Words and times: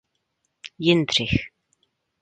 Jindřich. 0.85 1.37